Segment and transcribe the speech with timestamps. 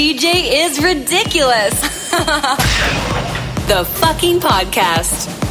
[0.00, 1.78] DJ is ridiculous.
[3.68, 5.49] the fucking podcast.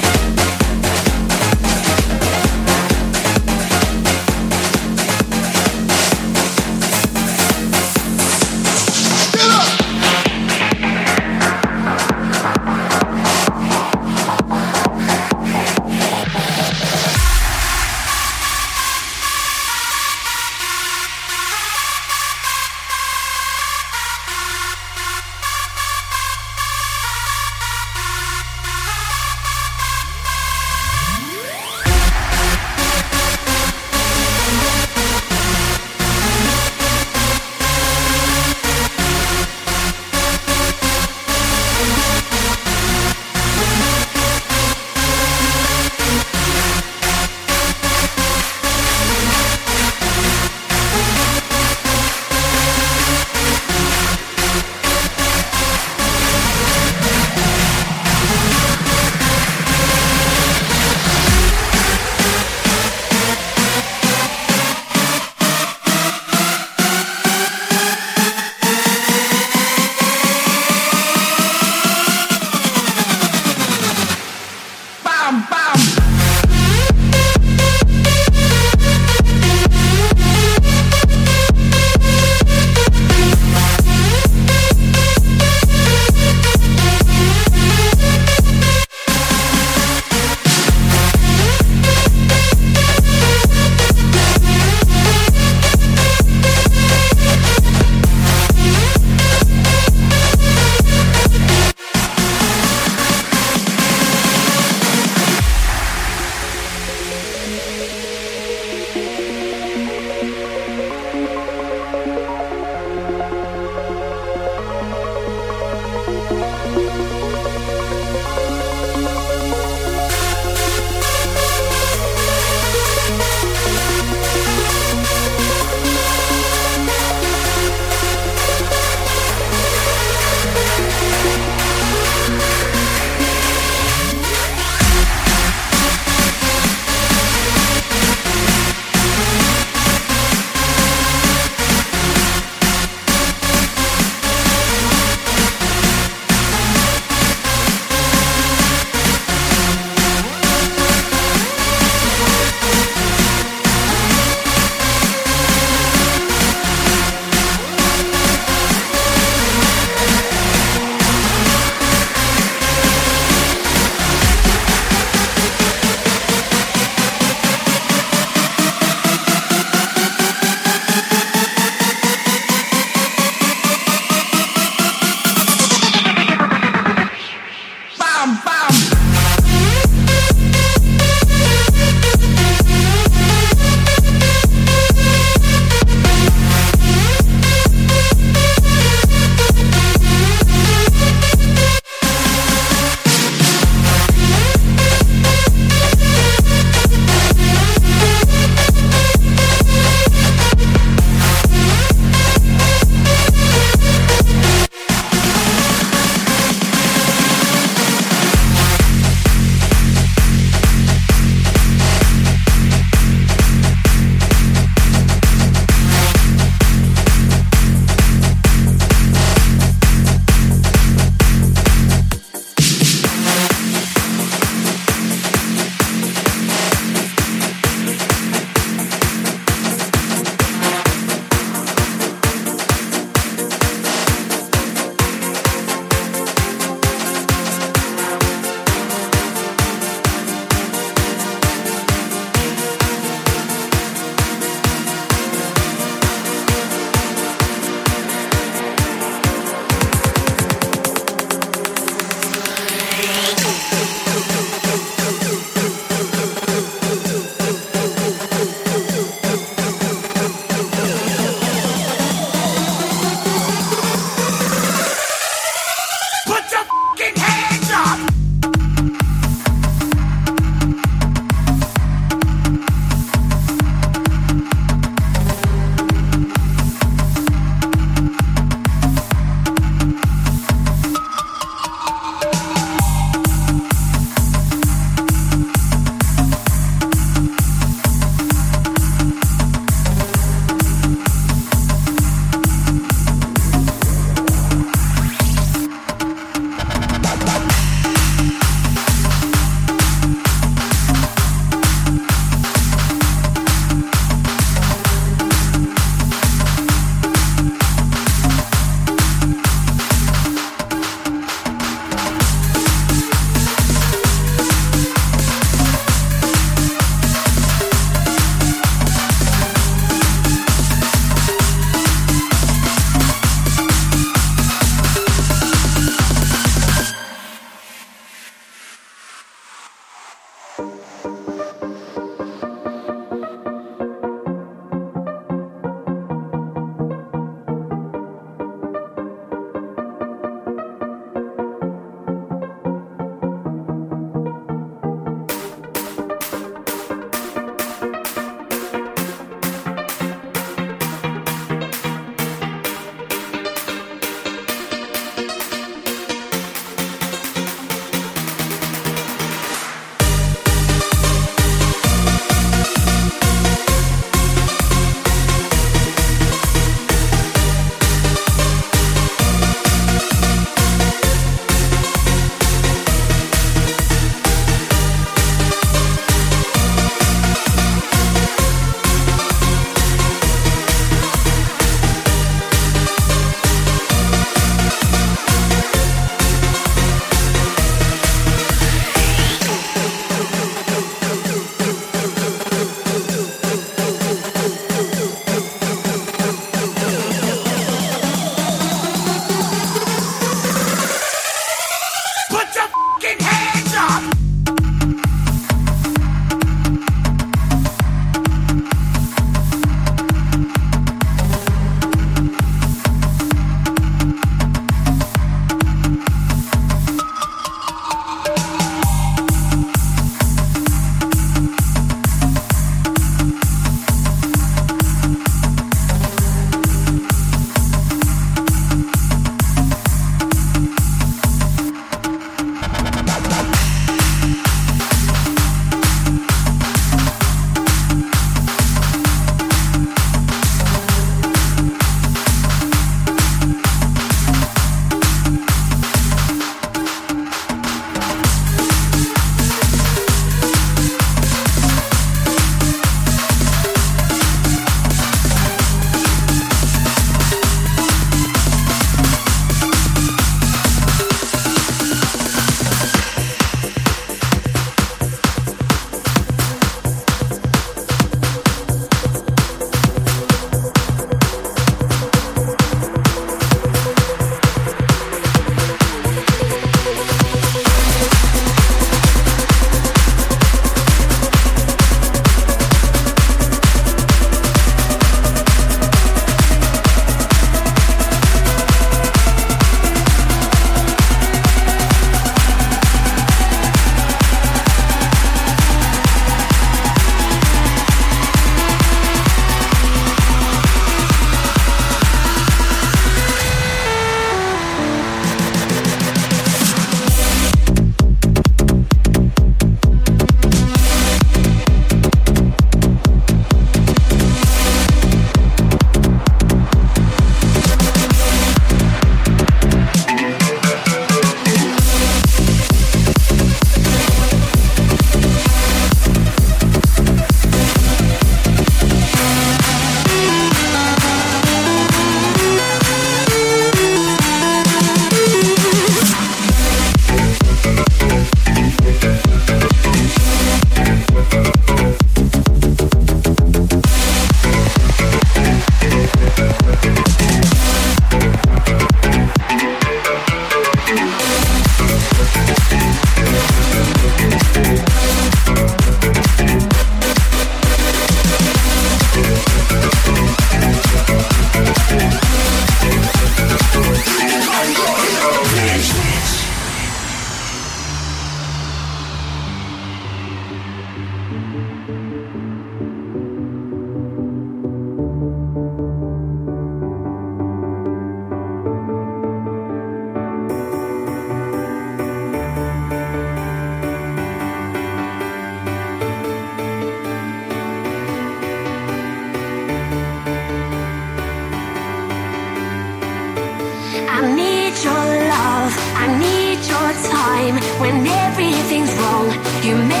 [597.41, 599.27] Time when everything's wrong.
[599.63, 600.00] You make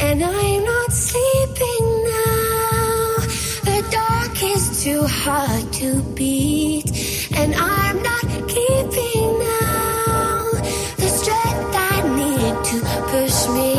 [0.00, 3.16] And I'm not sleeping now.
[3.68, 6.90] The dark is too hard to beat,
[7.34, 10.50] and I'm not keeping now
[11.00, 12.78] the strength I need to
[13.12, 13.72] push me.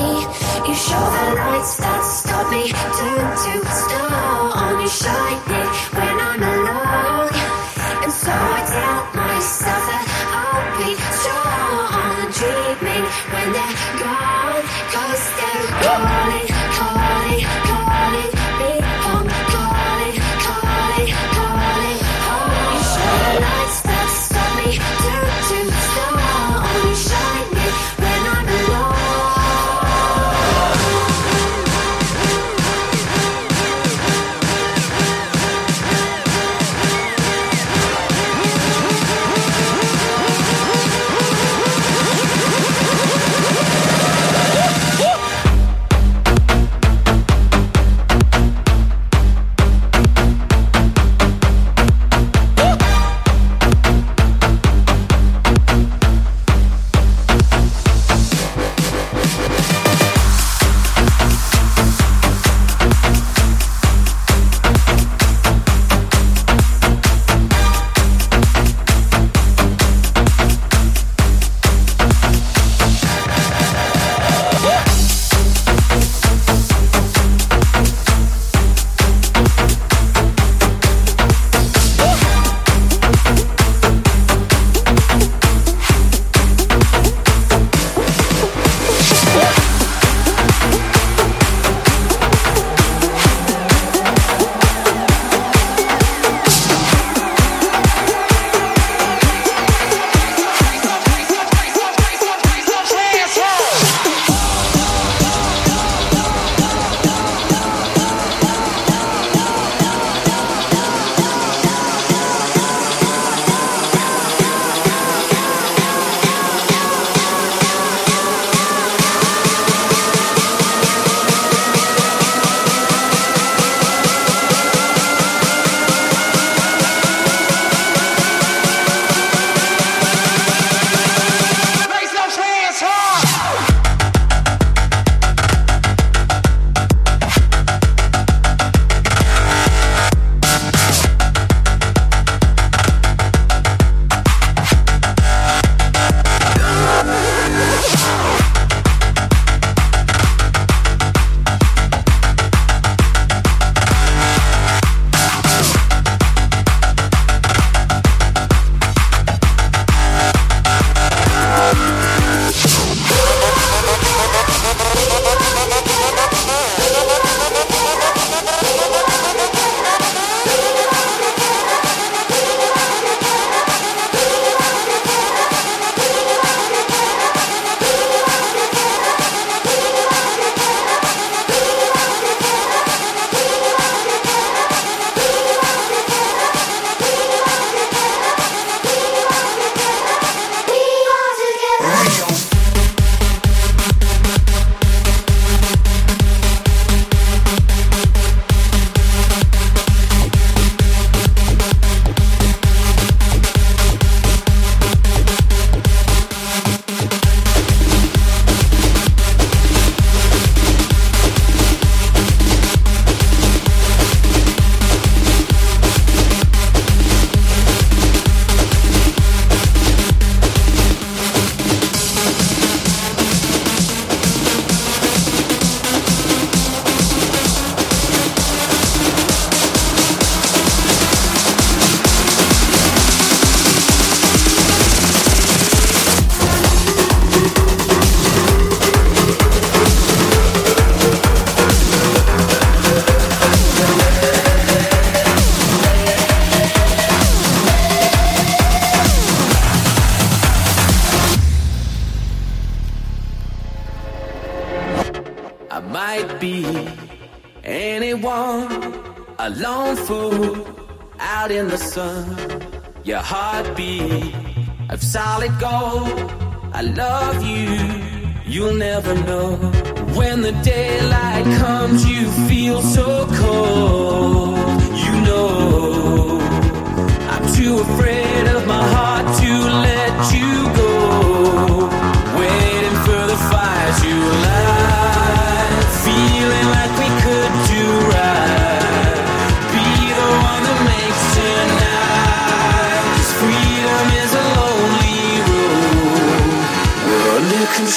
[0.68, 2.64] You show the lights that stop me,
[2.98, 4.82] turn to stone.
[4.82, 5.65] You shine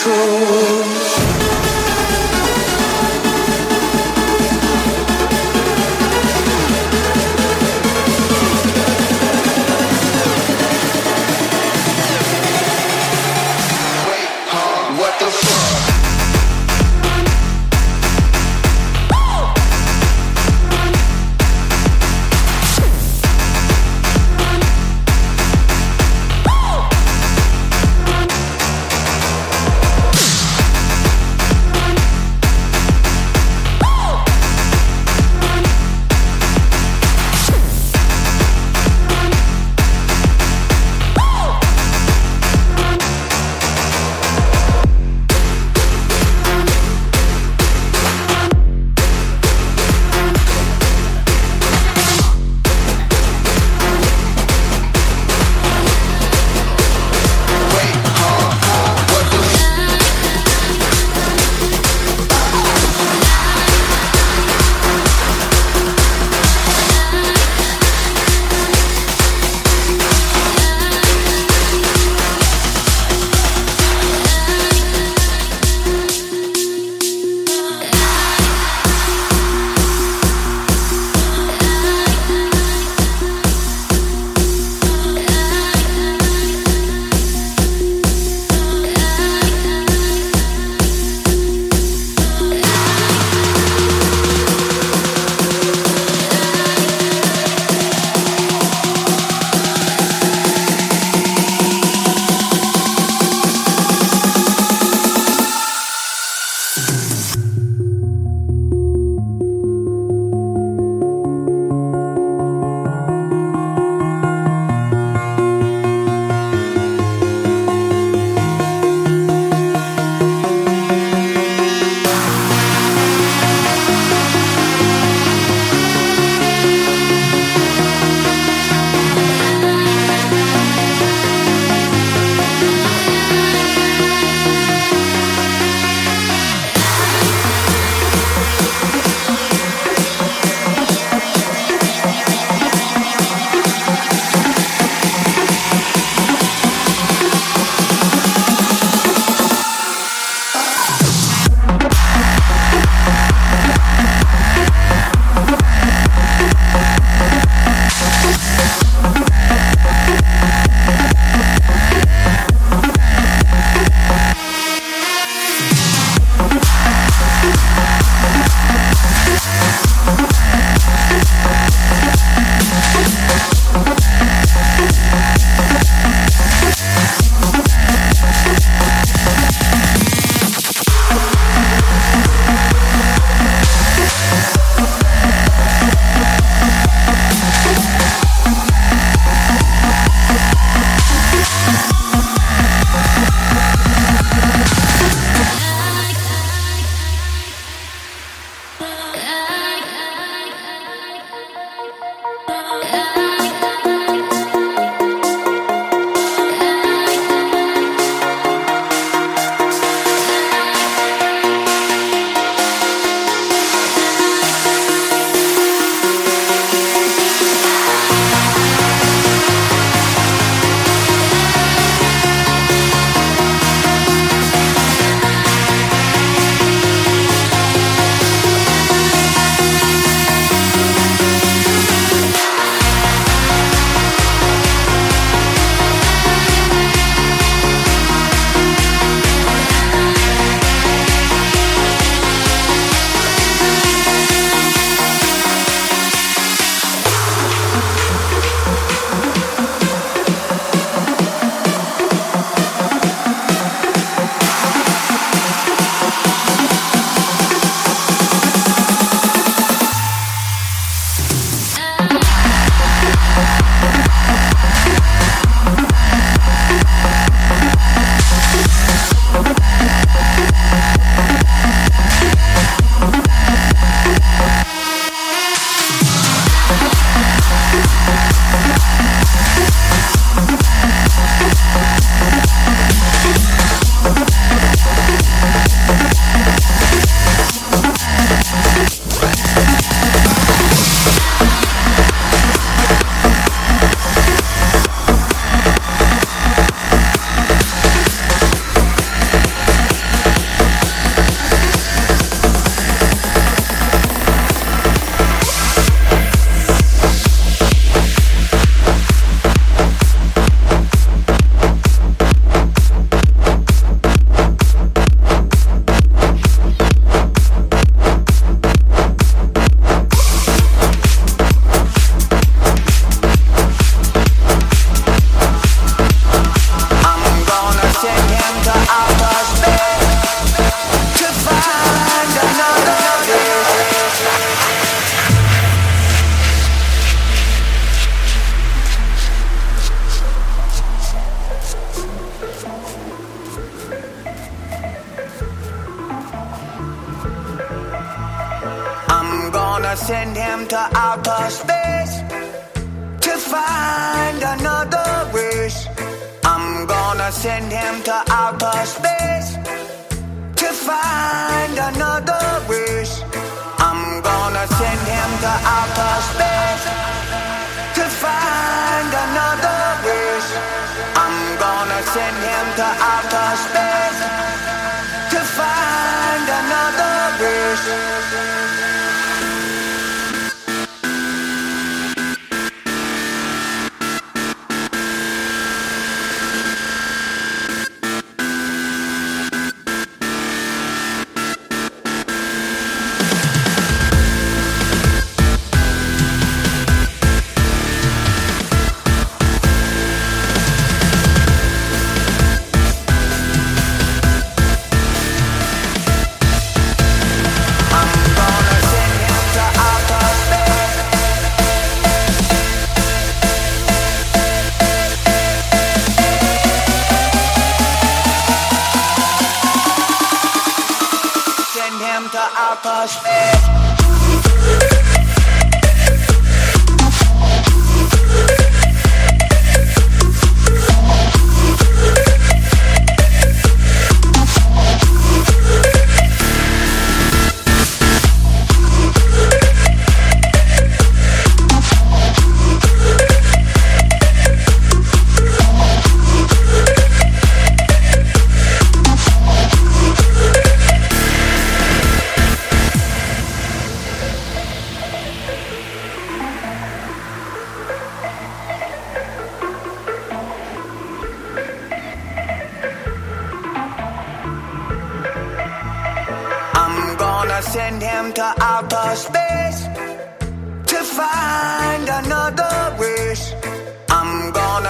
[0.00, 0.87] control.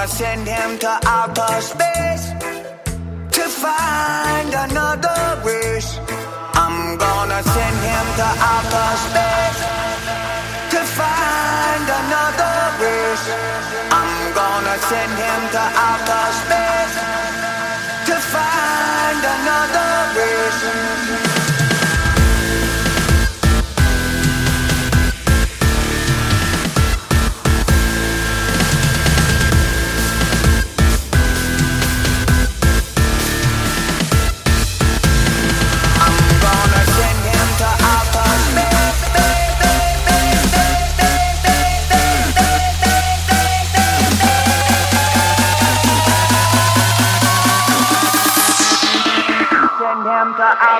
[0.08, 2.32] send him to outer space
[3.30, 6.00] to find another race.
[6.54, 9.60] I'm gonna send him to outer space
[10.72, 13.26] to find another race.
[14.00, 16.94] I'm gonna send him to outer space
[18.08, 21.27] to find another race.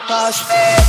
[0.07, 0.88] papas.